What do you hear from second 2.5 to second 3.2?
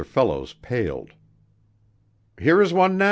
is one now."